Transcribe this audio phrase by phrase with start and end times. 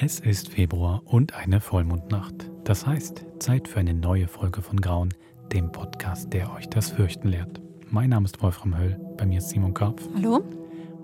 [0.00, 2.48] Es ist Februar und eine Vollmondnacht.
[2.62, 5.12] Das heißt, Zeit für eine neue Folge von Grauen,
[5.52, 7.60] dem Podcast, der euch das Fürchten lehrt.
[7.90, 10.08] Mein Name ist Wolfram Höll, bei mir ist Simon Karpf.
[10.14, 10.44] Hallo.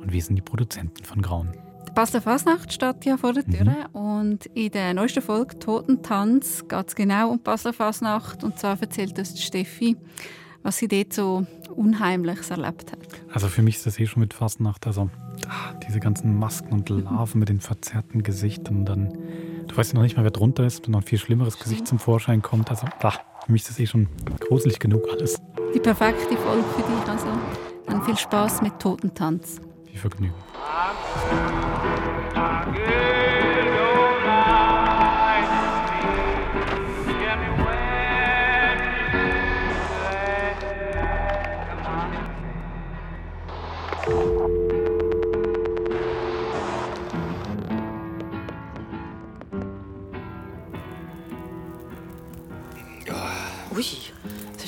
[0.01, 1.51] Und wir sind die Produzenten von Grauen.
[1.89, 2.23] Die Basler
[2.69, 3.99] steht ja vor der Tür mhm.
[3.99, 9.19] und in der neuesten Folge Totentanz geht es genau um Basler Fasnacht und zwar erzählt
[9.19, 9.97] uns Steffi,
[10.65, 11.47] was sie dort so
[11.77, 12.99] Unheimliches erlebt hat.
[13.33, 15.11] Also für mich ist das eh schon mit Fastnacht, also
[15.47, 19.19] ah, diese ganzen Masken und Larven mit den verzerrten Gesichtern und dann,
[19.69, 21.87] du weißt ja noch nicht mal, wer drunter ist, wenn noch ein viel schlimmeres Gesicht
[21.87, 22.71] zum Vorschein kommt.
[22.71, 24.09] Also ach, für mich ist das eh schon
[24.41, 25.37] gruselig genug alles.
[25.75, 27.27] Die perfekte Folge für dich also.
[27.87, 29.61] Dann viel Spaß mit Totentanz.
[29.85, 30.35] Viel Vergnügen.
[32.67, 33.24] Ui,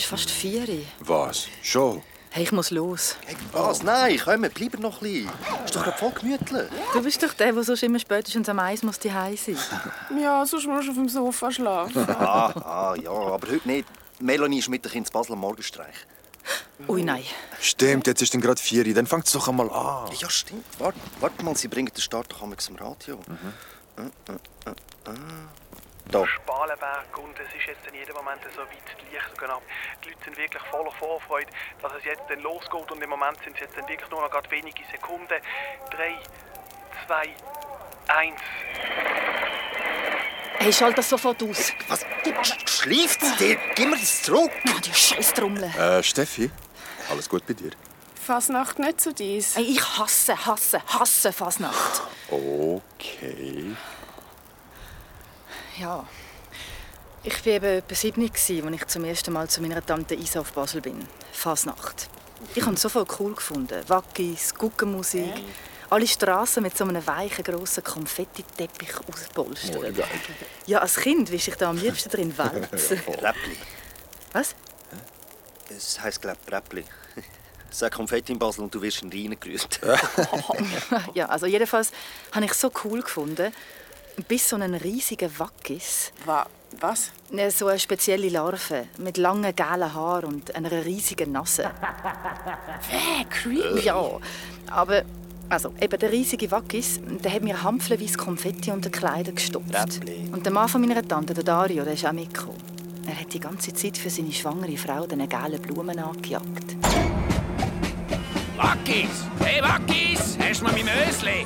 [0.07, 0.67] ist fast vier.
[1.01, 1.49] Was?
[1.63, 2.01] Schon?
[2.31, 3.17] Hey, ich muss los.
[3.25, 3.83] Hey, was?
[3.83, 5.31] Nein, komm, bleib noch ein bisschen.
[5.65, 6.69] Ist doch gerade voll gemütlich.
[6.93, 9.37] Du bist doch der, der sonst immer spätestens am Eis muss sein
[10.23, 12.09] Ja, sonst musst du auf dem Sofa schlafen.
[12.09, 13.89] ah, ah, ja, aber heute nicht.
[14.21, 15.95] Melanie ist mit den Kindern Basel am Morgenstreich.
[16.87, 17.25] Ui, nein.
[17.61, 18.95] Stimmt, jetzt ist es gerade vier.
[18.95, 20.13] Dann fängt es doch einmal an.
[20.21, 20.65] Ja, stimmt.
[20.79, 23.17] Warte, warte mal, sie bringen den Start doch einmal zum Radio.
[23.27, 23.53] Mhm.
[23.97, 25.66] Äh, äh, äh, äh.
[26.09, 26.25] Da.
[26.25, 28.69] Spalenberg und es ist jetzt in jedem Moment so weit,
[29.01, 29.63] die Lichter gehen ab.
[30.05, 31.51] Die Leute sind wirklich voller Vorfreude,
[31.83, 34.31] dass es jetzt dann losgeht und im Moment sind es jetzt dann wirklich nur noch
[34.31, 35.27] gerade wenige Sekunden.
[35.91, 36.19] Drei,
[37.07, 37.35] zwei,
[38.07, 38.41] eins.
[40.59, 41.73] Hey, schalt das sofort aus.
[41.89, 42.07] Was?
[42.67, 43.57] Schläft es dir?
[43.75, 44.51] Gib mir das zurück.
[44.69, 45.65] Oh, die scheiß Trommel.
[45.65, 46.51] Äh, Steffi,
[47.11, 47.73] alles gut bei dir?
[48.15, 49.57] Fasnacht nicht so dies.
[49.57, 52.03] Hey, ich hasse, hasse, hasse Fasnacht.
[52.31, 53.77] Okay.
[55.81, 56.07] Ja.
[57.23, 60.53] Ich war eben etwa sieben, als ich zum ersten Mal zu meiner Tante Isa auf
[60.53, 61.07] Basel bin.
[61.33, 62.09] Fasnacht.
[62.55, 63.83] Ich habe es so voll cool gefunden.
[63.89, 65.33] Wackis, Guckenmusik.
[65.91, 69.99] Alle Straßen mit so einem weichen, grossen Konfettiteppich auspolstert.
[69.99, 70.03] Oh,
[70.67, 72.99] ja, als Kind wische ich da am liebsten drin wälzen.
[72.99, 73.57] Räppli.
[74.33, 74.55] Was?
[75.69, 76.85] Es heisst, glaube ich, Räppli.
[77.71, 79.81] Sag Konfetti in Basel und du wirst in reingerührt.
[81.15, 81.93] ja, also jedenfalls
[82.33, 83.53] habe ich es so cool gefunden,
[84.29, 86.13] bis so einen riesigen Wackis.
[86.25, 86.47] Wa
[86.81, 87.11] was?
[87.51, 91.65] So eine spezielle Larve mit langen gelben Haaren und einer riesigen Nase.
[92.89, 93.81] Hä, creepy.
[93.87, 94.03] Ja,
[94.71, 95.03] aber
[95.49, 99.73] also, eben der riesige Wackis, der hat mir hampfenweise Konfetti unter die Kleider gestopft.
[99.73, 100.29] Räppli.
[100.33, 102.59] Und der Mann von meiner Tante, der Dario, der ist auch mitgekommen.
[103.07, 106.77] Er hat die ganze Zeit für seine schwangere Frau den gelben Blumen angejagt.
[108.57, 109.25] Wackis!
[109.39, 110.37] Hey Wackis!
[110.41, 111.45] Hast du mal mein Mösli?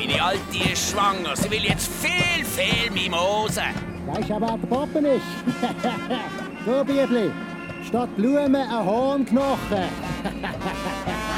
[0.00, 1.36] Meine Alte ist schwanger.
[1.36, 3.64] Sie will jetzt viel, viel Mimosen.
[4.06, 5.22] Weißt du, wer der Poppen ist?
[6.64, 7.30] so, Biebli.
[7.86, 9.84] Statt Blumen ein Hornknochen.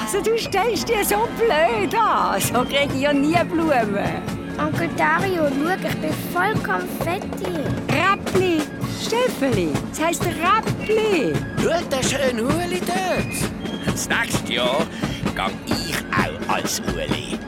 [0.05, 2.41] also, du stellst dir so blöd an.
[2.41, 4.23] So kriege ich ja nie Blumen.
[4.57, 7.65] Onkel Dario, schau, ich bin voll Konfetti.
[7.91, 8.61] Rappli.
[9.05, 9.71] Steffeli.
[9.91, 11.33] Das heisst Rappli.
[11.61, 13.87] Schau den schönen Uli dort.
[13.87, 14.87] Das nächste Jahr
[15.35, 17.41] gehe ich auch als Uli.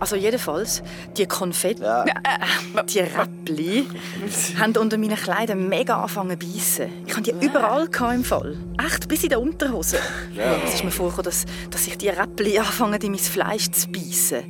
[0.00, 0.82] Also jedenfalls,
[1.16, 2.04] die Konfetti, ja.
[2.04, 3.86] äh, die Räppli,
[4.58, 6.88] haben unter meinen Kleidern mega angefangen zu beißen.
[7.06, 8.56] Ich hatte die überall im Fall.
[8.84, 9.98] Echt, bis in der Unterhose.
[10.34, 10.56] Ja.
[10.64, 14.44] Es ist mir vorgekommen, dass, dass sich die Räppli anfangen, in mein Fleisch zu beißen.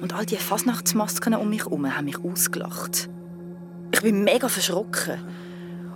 [0.00, 3.08] Und all die Fasnachtsmasken um mich herum haben mich ausgelacht.
[3.92, 5.18] Ich bin mega verschrocken.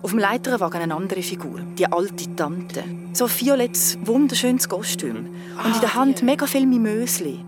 [0.02, 2.84] Auf dem Leiterwagen eine andere Figur, die alte Tante.
[3.12, 5.16] So ein violettes, wunderschönes Kostüm.
[5.64, 7.44] Und in der Hand mega viel Mimösli.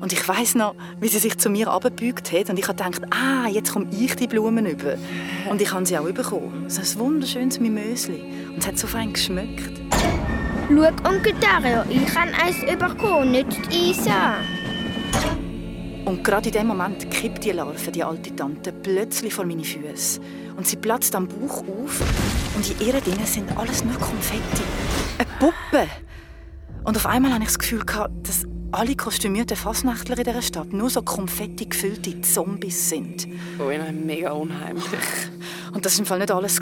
[0.00, 2.50] Und ich weiß noch, wie sie sich zu mir abgebeugt hat.
[2.50, 4.94] Und ich habe gedacht, ah, jetzt komme ich die Blumen über.
[5.48, 6.68] Und ich habe sie auch bekommen.
[6.68, 8.22] So ein wunderschönes Mimösli.
[8.48, 9.80] Und es hat so fein geschmeckt.
[10.68, 14.34] Schau, Onkel Dario, ich habe eins bekommen, nicht die Isa.
[16.04, 20.20] Und gerade in dem Moment kippt die Larve, die alte Tante, plötzlich vor meine Füße.
[20.56, 22.00] Und sie platzt am Bauch auf.
[22.54, 24.62] Und in ihr drinnen sind alles nur Konfetti.
[25.18, 25.88] Eine Puppe.
[26.84, 27.82] Und auf einmal hatte ich das Gefühl,
[28.22, 33.26] dass alle kostümierten Fasnächtler in dieser Stadt nur so konfetti gefüllte Zombies sind.
[33.58, 33.70] Oh,
[34.04, 34.84] mega unheimlich.
[35.72, 36.60] Und das war im Fall nicht alles.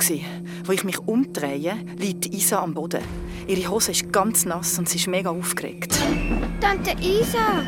[0.65, 3.03] Wo ich mich umdrehe, liegt Isa am Boden.
[3.49, 5.99] Ihre Hose ist ganz nass und sie ist mega aufgeregt.
[6.61, 7.65] Tante Isa!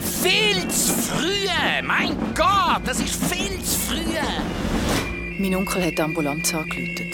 [0.00, 1.48] Viel zu früh!
[1.82, 5.38] Mein Gott, das ist viel zu früh!
[5.38, 7.12] Mein Onkel hat die Ambulanz angerufen.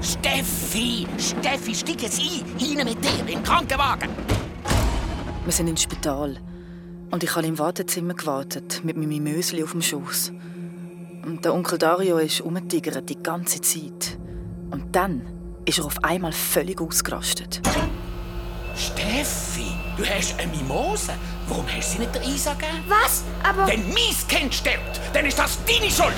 [0.00, 1.06] Steffi!
[1.18, 2.44] Steffi, steig jetzt ein!
[2.56, 4.08] Hinein mit dir, im Krankenwagen!
[5.48, 6.36] Wir sind ins Spital.
[7.10, 10.30] Und ich habe im Wartezimmer gewartet, mit meinem Mösli auf dem Schoß.
[11.24, 14.18] Und der Onkel Dario ist umgetigert die ganze Zeit.
[14.70, 15.22] Und dann
[15.64, 17.62] ist er auf einmal völlig ausgerastet.
[18.76, 21.14] Steffi, du hast eine Mimose.
[21.48, 22.84] Warum hast du sie nicht der Isa gegeben?
[22.86, 23.24] Was?
[23.42, 23.66] Aber...
[23.68, 26.12] Wenn mein Kind stirbt, dann ist das deine Schuld.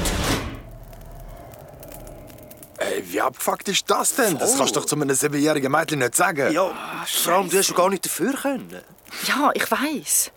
[2.79, 4.37] Ey, wie abgefuckt ist das denn?
[4.39, 6.53] Das kannst du doch zu einem siebenjährigen Mädchen nicht sagen.
[6.53, 6.73] Ja,
[7.07, 8.81] vor allem, du hast schon gar nicht dafür können.
[9.27, 10.33] Ja, ich weiß.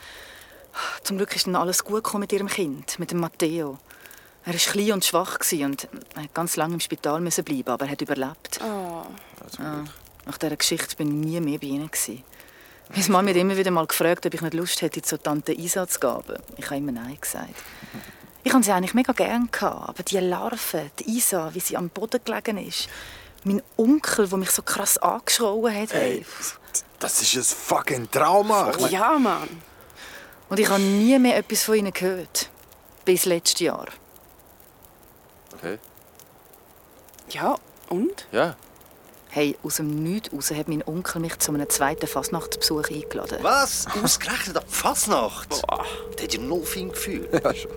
[1.04, 3.78] Zum Glück ist dann alles gut gekommen mit ihrem Kind, mit dem Matteo.
[4.46, 7.86] Er war klein und schwach gewesen und hat ganz lange im Spital müssen bleiben, aber
[7.86, 8.60] er hat überlebt.
[8.62, 9.04] Oh.
[9.58, 9.84] Ja,
[10.26, 11.90] nach dieser Geschichte bin ich nie mehr bei ihnen.
[11.90, 12.24] gewesen.
[12.90, 15.88] Meine Mama hat immer wieder mal gefragt, ob ich nicht Lust hätte, zur Tante Isa
[15.88, 16.24] zu gehen.
[16.58, 17.56] Ich habe immer Nein gesagt.
[18.44, 21.90] Ich hatte sie eigentlich mega gern, gehabt, aber die Larve, die Isa, wie sie am
[21.90, 22.90] Boden gelegen ist,
[23.46, 25.94] mein Onkel, der mich so krass angeschrauen hat.
[25.94, 26.26] Ey,
[27.04, 28.72] das ist ein fucking Trauma.
[28.72, 29.50] Ich mein- Ja, Mann.
[30.50, 32.50] Und ich habe nie mehr etwas von ihnen gehört.
[33.06, 33.86] Bis letztes Jahr.
[35.56, 35.78] Okay.
[37.30, 37.56] Ja,
[37.90, 38.28] und?
[38.32, 38.56] Ja.
[39.30, 43.40] Hey, aus dem Nichts raus hat mein Onkel mich zu einem zweiten Fastnachtsbesuch eingeladen.
[43.42, 43.88] Was?
[44.04, 45.50] Ausgerechnet ab Fasnacht?
[45.50, 45.86] Boah.
[46.18, 47.28] Der hat ja null Feingefühl.
[47.44, 47.72] Ja, schon.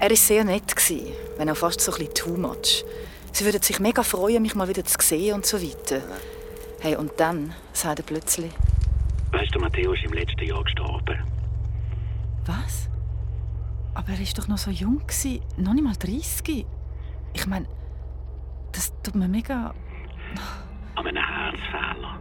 [0.00, 2.84] Er war sehr nett, gewesen, wenn auch fast so ein bisschen too much.
[3.32, 6.02] Sie würden sich mega freuen, mich mal wieder zu sehen und so weiter.
[6.84, 8.52] Hey, und dann sagt er plötzlich,
[9.32, 11.18] Weißt du, Matteo ist im letzten Jahr gestorben.
[12.44, 12.90] was?
[13.94, 16.66] Aber er war doch noch so jung, gewesen, noch nicht mal 30.
[17.32, 17.64] Ich meine,
[18.72, 19.72] das tut mir mega...
[20.96, 22.20] An einem Herzfehler.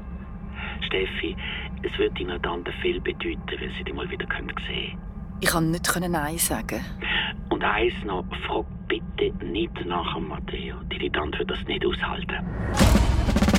[0.86, 1.36] Steffi,
[1.81, 4.98] es wird deiner Tante viel bedeuten, wenn sie dich mal wieder sehen können.
[5.42, 6.86] Ich konnte nicht Nein sagen.
[7.50, 10.77] Und eins noch, frag bitte nicht nach Matteo.
[10.89, 13.52] Deine Tante wird das nicht aushalten.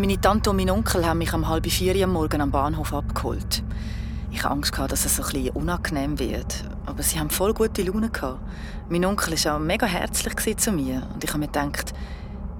[0.00, 3.62] Meine Tante und mein Onkel haben mich um halb vier am Morgen am Bahnhof abgeholt.
[4.30, 6.64] Ich hatte Angst, dass es ein unangenehm wird.
[6.86, 8.10] Aber sie haben voll gute Laune.
[8.88, 11.06] Mein Onkel war auch mega herzlich zu mir.
[11.12, 11.92] Und ich habe mir gedacht,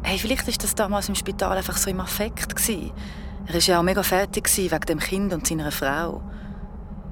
[0.02, 2.52] hey, vielleicht war das damals im Spital einfach so im Affekt.
[2.68, 6.20] Er war ja auch mega fertig wegen dem Kind und seiner Frau.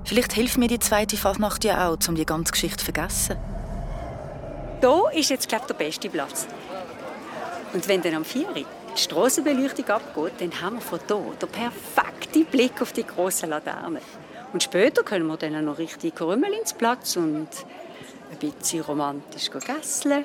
[0.04, 3.38] Vielleicht hilft mir die zweite Fasnacht ja auch, um die ganze Geschichte zu vergessen.
[4.82, 6.46] Hier ist jetzt, glaube ich, der beste Platz.
[7.72, 11.48] Und wenn dann am 4 Uhr die Strassenbeleuchtung abgeht, dann haben wir von hier den
[11.48, 14.02] perfekten Blick auf die grossen Laternen.
[14.52, 17.48] Und später können wir dann auch noch richtig Rümmel ins Platz und
[18.30, 20.24] ein bisschen romantisch gässeln.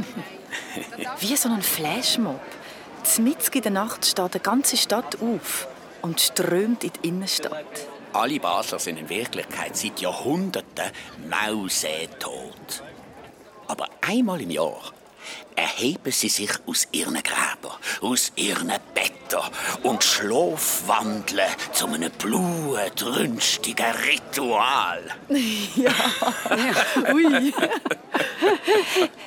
[1.20, 2.40] Wie so ein Flashmob.
[3.18, 5.68] Mitten in der Nacht steht die ganze Stadt auf
[6.02, 7.64] und strömt in die Innenstadt.
[8.12, 10.90] Alle Basler sind in Wirklichkeit seit Jahrhunderten
[11.28, 12.82] mausetot.
[13.66, 14.92] Aber einmal im Jahr
[15.56, 19.40] erheben sie sich aus ihren Gräbern, aus ihren Betten
[19.82, 25.02] und schlafwandeln zu einem blutrünstigen Ritual.
[25.76, 25.92] Ja.
[27.12, 27.52] Ui.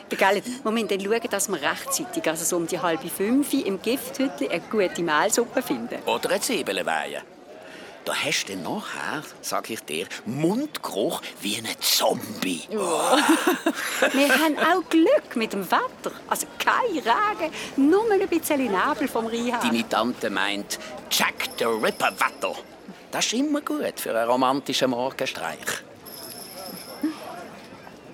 [0.09, 3.81] Gell, wir müssen dann schauen, dass wir rechtzeitig, also so um die halbe fünf, im
[3.81, 6.01] Gifthütli eine gute Mehlsuppe finden.
[6.05, 7.21] Oder eine Zwiebelweihe.
[8.03, 12.63] Da hast du nachher, sag ich dir, Mundgeruch wie ein Zombie.
[12.71, 16.11] Wir haben auch Glück mit dem Wetter.
[16.27, 19.55] Also kein Regen, nur ein bisschen Nebel vom Rhein.
[19.61, 20.79] Deine Tante meint
[21.11, 22.55] Jack the Ripper Wetter.
[23.11, 25.59] Das ist immer gut für einen romantischen Morgenstreich.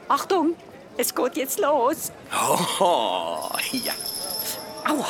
[0.10, 0.56] Achtung,
[0.98, 2.12] es geht jetzt los.
[2.34, 3.94] Oh, ja.
[4.86, 5.06] Aua.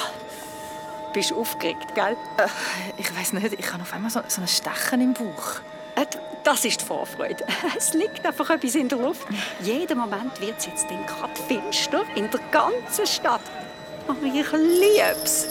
[1.18, 2.16] Bist du aufgeregt, gell?
[2.38, 2.48] Äh,
[3.00, 5.56] ich weiß nicht, ich habe auf einmal so, so ein Stechen im Bauch.
[5.96, 6.06] Äh,
[6.44, 7.44] Das ist die Vorfreude.
[7.76, 9.28] Es liegt einfach etwas in der Luft.
[9.64, 13.42] Jeden Moment wird es jetzt gerade finster in der ganzen Stadt.
[14.08, 15.48] Aber ich lieb's.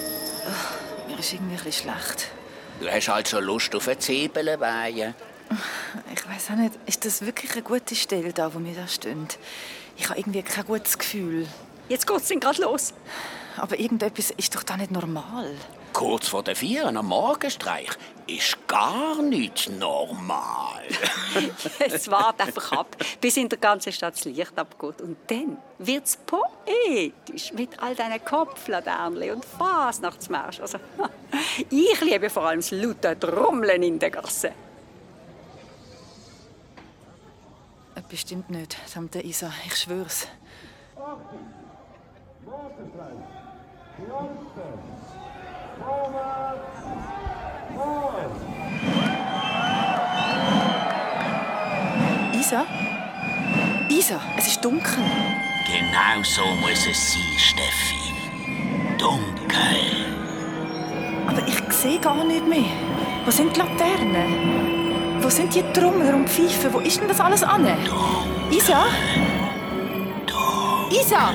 [1.09, 2.29] Mir ist irgendwie ein bisschen schlecht.
[2.79, 5.15] Du hast halt schon Lust auf eine Zwiebelweihe.
[6.15, 9.27] Ich weiß auch nicht, ist das wirklich eine gute Stelle, da, wo wir da stehen?
[9.97, 11.49] Ich habe irgendwie kein gutes Gefühl.
[11.89, 12.95] Jetzt geht's dann gerade los.
[13.59, 15.55] Aber irgendetwas ist doch da nicht normal.
[15.93, 17.89] Kurz vor der Vieren am Morgenstreich
[18.27, 20.83] ist gar nicht normal.
[21.79, 25.01] Es wart einfach ab, bis in der ganzen Stadt das Licht abgeht.
[25.01, 30.63] Und dann wird's poetisch mit all diesen Kopflaternen und Fasnachtsmärschen.
[30.63, 30.79] Also,
[31.71, 34.53] ich liebe vor allem das laute Trommeln in der Gasse.
[38.09, 40.29] Bestimmt nicht, Tante Isa, ich schwör's.
[52.35, 52.67] Isa?
[53.89, 55.03] Isa, es ist dunkel.
[55.67, 58.13] Genau so muss es sein, Steffi.
[58.99, 60.05] Dunkel.
[61.27, 62.65] Aber ich sehe gar nicht mehr.
[63.25, 65.23] Wo sind die Laternen?
[65.23, 66.71] Wo sind die Trommler und Pfeifen?
[66.71, 67.67] Wo ist denn das alles an?
[68.51, 68.85] Isa?
[70.91, 71.33] Isa?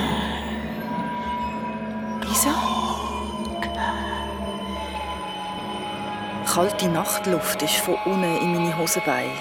[6.51, 9.31] Kalte Nachtluft ist von unten in meine Hosenbeine.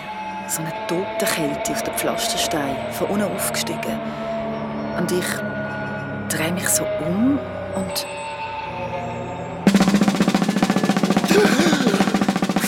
[0.48, 3.98] So eine tote Kälte auf den Pflasterstein, von unten aufgestiegen.
[4.98, 5.24] Und ich
[6.28, 7.38] drehe mich so um
[7.74, 8.06] und.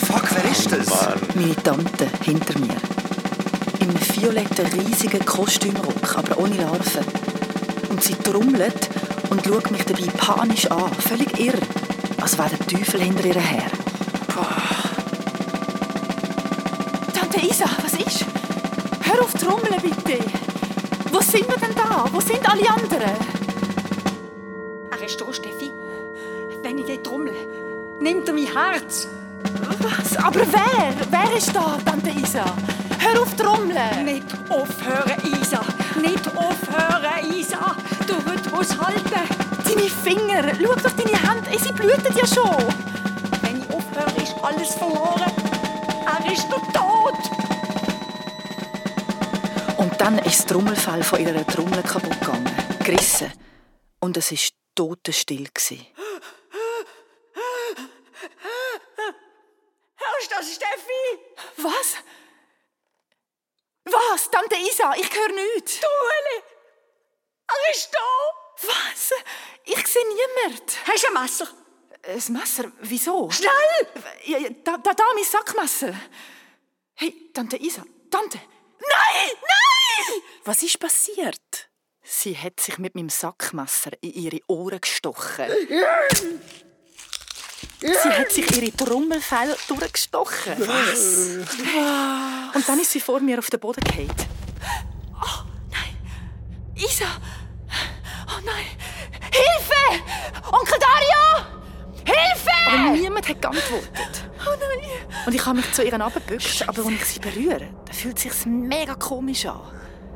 [0.07, 1.09] Fuck, wer ist das?
[1.35, 2.77] Meine Tante hinter mir.
[3.81, 7.05] In einem violetten, riesigen Kostümrock, aber ohne Larven.
[7.91, 8.89] Und sie trommelt
[9.33, 11.59] und schaut mich dabei panisch an, völlig irr,
[12.21, 13.71] als wäre der Teufel hinter ihr her.
[17.15, 18.27] Tante Isa, was ist?
[19.01, 20.23] Hör auf trommeln, bitte.
[21.11, 22.05] Wo sind wir denn da?
[22.13, 23.17] Wo sind alle anderen?
[24.91, 25.73] Er ist da, Steffi.
[26.63, 27.33] Wenn ich dort trommle,
[28.01, 29.09] nimmt er mein Herz.
[29.81, 30.17] Was?
[30.19, 30.95] Aber wer?
[31.11, 32.45] Wer ist da, Tante Isa?
[32.99, 34.05] Hör auf trommeln!
[34.05, 35.61] Nicht aufhören, Isa.
[36.01, 37.77] Nicht aufhören, Isa.
[38.63, 39.29] Du Rhythmus halten.
[39.65, 40.55] Deine Finger!
[40.55, 42.69] Schau doch deine Hände, Ey, sie blüten ja schon!
[43.43, 45.33] Wenn ich aufhöre, ist alles verloren.
[46.07, 47.19] Er ist der Tod.
[49.79, 52.51] Und dann ist das Trommelfell von ihrer Trommel kaputt gegangen,
[52.85, 53.33] gerissen.
[54.01, 54.39] Und es war
[54.77, 55.49] totenstill.
[55.53, 55.87] gewesen.
[59.97, 61.19] Hörst du das, Steffi?
[61.57, 61.97] Was?
[63.87, 64.31] Was?
[64.31, 65.81] Tante Isa, ich höre nichts.
[65.81, 66.43] Du Ueli!
[67.49, 68.42] Er ist da!
[68.63, 69.13] Was?
[69.65, 70.73] Ich sehe niemanden.
[70.87, 71.49] Hast du ein Messer?
[72.05, 72.73] Ein Messer?
[72.81, 73.31] Wieso?
[73.31, 74.57] Schnell!
[74.65, 75.95] Da, da, da, mein Sackmesser.
[76.95, 78.39] Hey, Tante Isa, Tante.
[78.39, 79.37] Nein!
[79.41, 80.23] Nein!
[80.45, 81.71] Was ist passiert?
[82.03, 85.47] Sie hat sich mit meinem Sackmesser in ihre Ohren gestochen.
[87.81, 90.55] Sie hat sich ihre Trommelfell durchgestochen.
[90.59, 92.55] Was?
[92.55, 94.13] Und dann ist sie vor mir auf den Boden gefallen.
[95.15, 95.97] Oh, nein.
[96.77, 97.21] Isa!
[99.43, 100.03] Hilfe!
[100.53, 101.47] Onkel Dario!
[102.05, 102.51] Hilfe!
[102.69, 104.25] Aber niemand hat geantwortet.
[104.47, 104.89] Oh nein!
[105.27, 108.23] Und ich habe mich zu ihr abgebückt, aber als ich sie berühre, dann fühlt es
[108.23, 109.61] sich mega komisch an.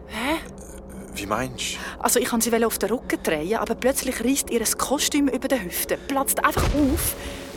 [0.09, 0.41] Hä?
[1.15, 2.03] Wie meinst du?
[2.03, 5.65] Also ich wollte sie auf den Rücken drehen, aber plötzlich reißt ihr Kostüm über den
[5.65, 7.15] Hüften, platzt einfach auf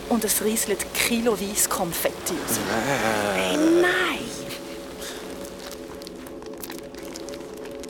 [0.09, 2.57] und es rieselt kiloweise Konfetti aus.
[3.37, 3.57] Äh.
[3.57, 4.48] Nein!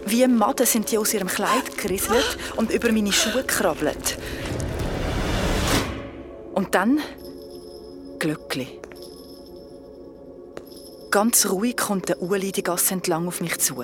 [0.10, 4.18] Wie Maden sind die aus ihrem Kleid gerieselt und über meine Schuhe gekrabbelt.
[6.56, 7.00] Und dann
[8.18, 8.80] Glöckli.
[11.12, 13.84] Ganz ruhig kommt der Uli die Gasse entlang auf mich zu.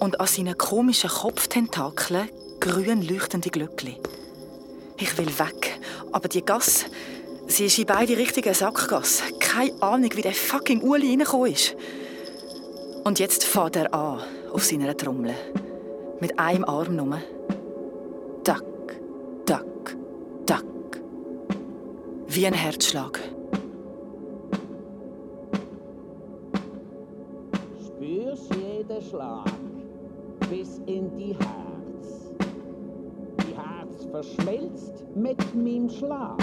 [0.00, 2.28] Und an seinen komischen Kopftentakeln
[2.60, 3.96] grün leuchtende Glöckli.
[4.98, 5.80] Ich will weg,
[6.12, 6.84] aber die Gasse,
[7.48, 9.22] sie ist in beide richtigen Sackgasse.
[9.38, 11.74] Keine Ahnung, wie der fucking Uli reingekommen ist.
[13.02, 14.20] Und jetzt fährt er an,
[14.52, 15.32] auf seiner Trommel.
[16.20, 17.18] Mit einem Arm nur.
[18.44, 18.64] Tack,
[19.46, 19.96] tack,
[20.46, 20.64] tack.
[22.26, 23.18] Wie ein Herzschlag.
[27.86, 29.50] Spürst jeden Schlag
[30.50, 32.32] bis in die Herz.
[33.38, 36.38] Die Herz verschmilzt mit meinem Schlag.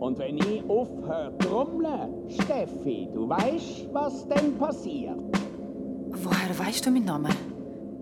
[0.00, 5.18] Und wenn ich aufhöre trommle, Steffi, du weißt, was denn passiert.
[6.24, 7.34] Woher weißt du meinen Namen?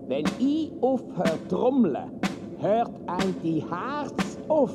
[0.07, 2.09] Wenn ich aufhöre trommle,
[2.59, 4.71] hört ein die Herz auf.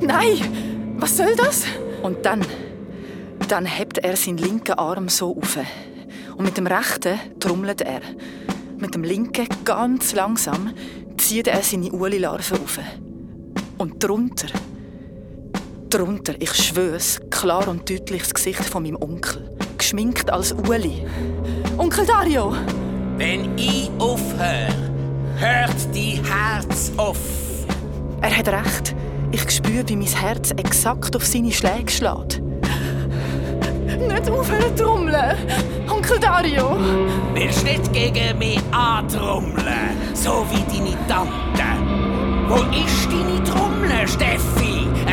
[0.00, 0.96] Nein!
[0.98, 1.64] Was soll das?
[2.02, 2.40] Und dann,
[3.48, 5.58] dann hebt er seinen linken Arm so auf.
[6.38, 8.00] Und mit dem rechten trommelt er.
[8.78, 10.72] Mit dem linken, ganz langsam,
[11.18, 12.78] zieht er seine Uli-Larve auf.
[13.76, 14.48] Und drunter,
[15.90, 19.50] drunter, ich schwör's, klar und deutlich das Gesicht von meinem Onkel.
[19.78, 21.06] Geschminkt als Uli.
[21.78, 22.54] Onkel Dario!
[23.16, 24.68] Wenn ich aufhöre,
[25.38, 27.18] hört die Herz auf.
[28.20, 28.94] Er hat recht.
[29.32, 32.42] Ich spüre, wie mein Herz exakt auf seine Schläge schlägt.
[33.86, 35.36] Nicht aufhören trommeln!
[35.88, 36.76] Onkel Dario!
[37.34, 41.66] Willst nicht gegen mich antrommeln, so wie deine Tante?
[42.48, 44.65] Wo ist deine Trommel, Steffi?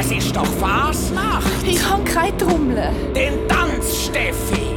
[0.06, 1.48] Es ist doch Fasnacht.
[1.66, 2.92] Ich kann keine Trommel.
[3.16, 4.76] Den Tanz, Steffi.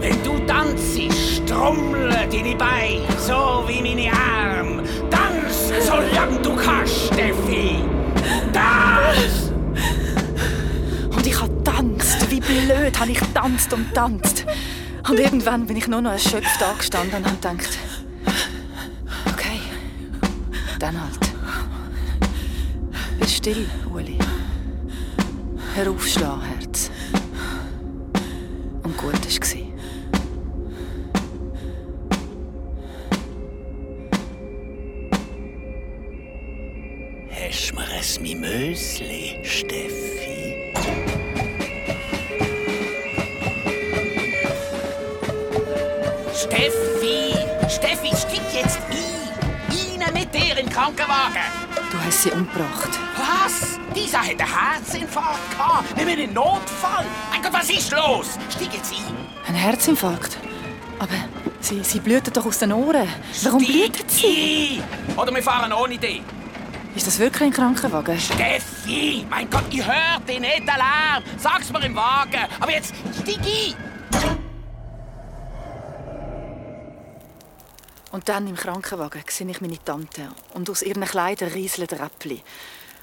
[0.00, 1.00] Wenn du tanzt,
[1.46, 4.82] trommle deine Beine, so wie meine Arme.
[5.08, 7.76] Tanz, solange du kannst, Steffi.
[8.52, 9.50] Tanz!
[11.10, 14.44] Und ich habe tanzt, wie blöd habe ich tanzt und tanzt.
[15.08, 17.78] Und irgendwann bin ich nur noch erschöpft angestanden und habe gedacht,
[19.32, 19.60] okay,
[20.78, 21.18] dann halt.
[23.20, 24.18] Jetzt still, Uli.
[25.74, 26.90] Hör auf, schlagen, Herz.
[28.82, 29.40] Und gut war es.
[37.50, 40.72] Hast mir ein Mimösli, Steffi?
[46.32, 47.34] Steffi!
[47.68, 50.00] Steffi, stieg jetzt ein!
[50.00, 51.42] Rein mit dir in den Krankenwagen!
[51.90, 52.90] Du hast sie umgebracht.
[53.16, 53.79] Was?
[53.94, 55.96] Dieser hat einen Herzinfarkt gehabt.
[55.96, 57.04] Wir müssen in Notfall.
[57.30, 58.38] Mein Gott, was ist los?
[58.54, 59.16] Stieg jetzt ein.
[59.48, 60.38] Ein Herzinfarkt?
[60.98, 61.14] Aber
[61.60, 63.08] sie, sie blüht doch aus den Ohren.
[63.42, 64.82] Warum blüht sie?
[65.08, 65.18] ein.
[65.18, 66.22] Oder wir fahren ohne dich.
[66.94, 68.18] Ist das wirklich ein Krankenwagen?
[68.18, 69.24] Steffi!
[69.30, 71.22] Mein Gott, ich hör dich nicht, den Lärm.
[71.38, 72.46] Sag's mir im Wagen.
[72.58, 73.90] Aber jetzt stieg ein.
[78.12, 80.28] Und dann im Krankenwagen sehe ich meine Tante.
[80.52, 82.42] Und aus ihren Kleidern rieseln Räppli.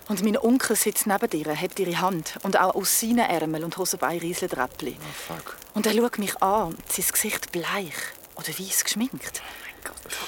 [0.08, 2.38] Und mein Onkel sitzt neben ihr, hebt ihre Hand.
[2.44, 4.98] Und auch aus seinen Ärmeln und Hosenbeinen rieseln Räppli.
[5.00, 5.58] Oh, fuck.
[5.74, 7.94] Und er schaut mich an, sein Gesicht bleich
[8.36, 9.42] oder weiß geschminkt.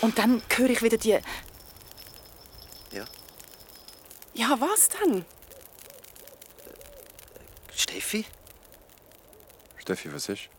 [0.02, 1.20] Und dann höre ich wieder die...
[2.92, 3.06] Ja?
[4.34, 5.26] Ja, was dann?
[7.74, 8.26] Steffi?
[9.78, 10.50] Steffi, was ist?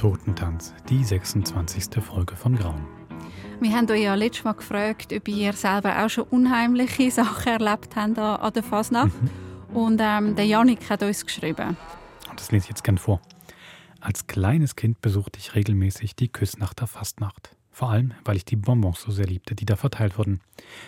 [0.00, 2.02] Totentanz, die 26.
[2.02, 2.86] Folge von Grauen.
[3.60, 7.96] Wir haben euch ja letztes Mal gefragt, ob ihr selber auch schon unheimliche Sachen erlebt
[7.96, 9.12] habt an der Fasnacht.
[9.74, 11.76] Und ähm, der Janik hat uns geschrieben.
[12.30, 13.20] Und das lese ich jetzt gern vor.
[14.00, 17.54] Als kleines Kind besuchte ich regelmäßig die Küssnacht der Fastnacht.
[17.70, 20.40] Vor allem, weil ich die Bonbons so sehr liebte, die da verteilt wurden.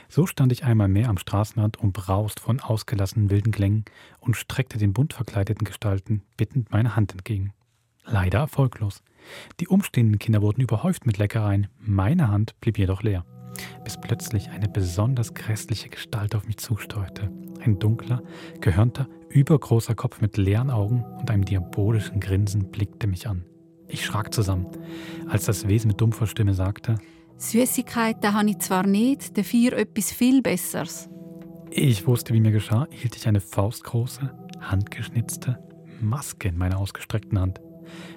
[0.09, 3.85] So stand ich einmal mehr am Straßenrand umbraust von ausgelassenen wilden Klängen
[4.21, 7.53] und streckte den bunt verkleideten Gestalten bittend meine Hand entgegen.
[8.05, 9.03] Leider erfolglos.
[9.61, 11.69] Die umstehenden Kinder wurden überhäuft mit Leckereien.
[11.79, 13.25] Meine Hand blieb jedoch leer.
[13.85, 17.31] Bis plötzlich eine besonders grässliche Gestalt auf mich zusteuerte.
[17.61, 18.23] Ein dunkler,
[18.61, 23.45] gehörnter, übergroßer Kopf mit leeren Augen und einem diabolischen Grinsen blickte mich an.
[23.89, 24.67] Ich schrak zusammen,
[25.29, 26.97] als das Wesen mit dumpfer Stimme sagte:
[27.37, 31.09] Süßigkeiten habe ich zwar nicht, dafür etwas viel Besseres.
[31.71, 35.59] Ich wusste, wie mir geschah, hielt ich eine faustgroße, handgeschnitzte
[36.01, 37.61] Maske in meiner ausgestreckten Hand.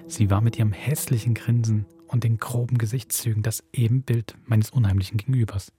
[0.06, 5.72] Sie war mit ihrem hässlichen Grinsen und den groben Gesichtszügen das Ebenbild meines unheimlichen Gegenübers.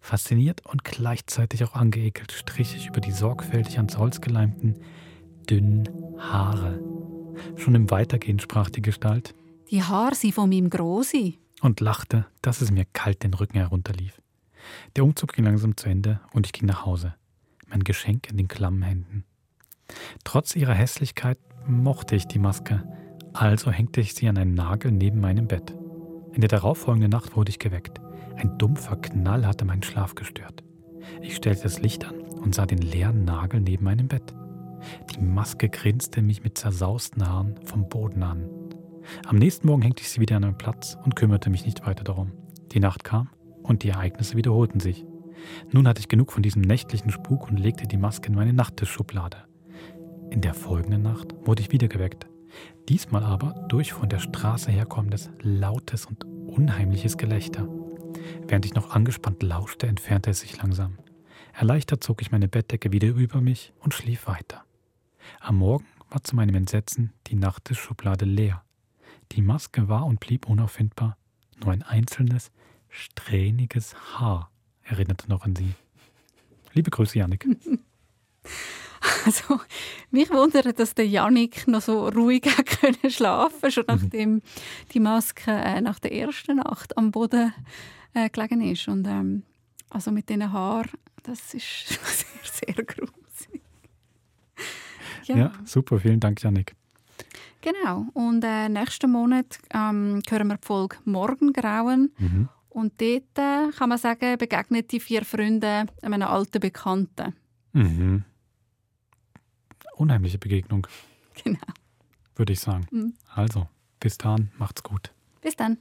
[0.00, 4.76] Fasziniert und gleichzeitig auch angeekelt strich ich über die sorgfältig ans Holz geleimten,
[5.48, 6.80] dünnen Haare.
[7.56, 9.34] Schon im Weitergehen sprach die Gestalt
[9.70, 11.38] Die Haare sind von meinem Grossi.
[11.60, 14.20] und lachte, dass es mir kalt den Rücken herunterlief.
[14.96, 17.14] Der Umzug ging langsam zu Ende und ich ging nach Hause,
[17.68, 19.24] mein Geschenk in den klammen Händen.
[20.24, 22.84] Trotz ihrer Hässlichkeit mochte ich die Maske,
[23.40, 25.74] also hängte ich sie an einen Nagel neben meinem Bett.
[26.32, 28.00] In der darauffolgenden Nacht wurde ich geweckt.
[28.36, 30.64] Ein dumpfer Knall hatte meinen Schlaf gestört.
[31.22, 34.34] Ich stellte das Licht an und sah den leeren Nagel neben meinem Bett.
[35.12, 38.48] Die Maske grinste mich mit zersausten Haaren vom Boden an.
[39.26, 42.04] Am nächsten Morgen hängte ich sie wieder an einen Platz und kümmerte mich nicht weiter
[42.04, 42.32] darum.
[42.72, 43.30] Die Nacht kam
[43.62, 45.06] und die Ereignisse wiederholten sich.
[45.70, 49.38] Nun hatte ich genug von diesem nächtlichen Spuk und legte die Maske in meine Nachttischschublade.
[50.30, 52.26] In der folgenden Nacht wurde ich wieder geweckt.
[52.88, 57.68] Diesmal aber durch von der Straße herkommendes, lautes und unheimliches Gelächter.
[58.46, 60.98] Während ich noch angespannt lauschte, entfernte es sich langsam.
[61.52, 64.64] Erleichtert zog ich meine Bettdecke wieder über mich und schlief weiter.
[65.40, 68.64] Am Morgen war zu meinem Entsetzen die Nachttischschublade leer.
[69.32, 71.16] Die Maske war und blieb unauffindbar.
[71.62, 72.50] Nur ein einzelnes,
[72.88, 74.50] strähniges Haar
[74.82, 75.74] erinnerte noch an sie.
[76.72, 77.46] Liebe Grüße, Janik.
[79.26, 79.60] Also,
[80.10, 82.42] mich wundert, dass der Janik noch so ruhig
[82.80, 84.42] können schlafen schon nachdem
[84.92, 87.52] die Maske äh, nach der ersten Nacht am Boden
[88.14, 88.88] äh, gelegen ist.
[88.88, 89.42] Und ähm,
[89.90, 90.90] also mit diesen Haaren,
[91.22, 93.62] das ist sehr, sehr gruselig.
[95.24, 95.52] Ja.
[95.64, 96.74] super, vielen Dank, Janik.
[97.60, 98.06] Genau.
[98.14, 102.12] Und äh, nächsten Monat ähm, hören wir die Folge Morgengrauen.
[102.18, 102.48] Mhm.
[102.70, 107.34] Und dort äh, kann man sagen, begegnet die vier Freunde einem alten Bekannten.
[107.72, 108.24] Mhm.
[109.98, 110.86] Unheimliche Begegnung,
[111.42, 111.58] Genau.
[112.36, 112.86] würde ich sagen.
[112.90, 113.14] Mhm.
[113.34, 113.68] Also,
[114.00, 115.12] bis dann, macht's gut.
[115.40, 115.78] Bis dann.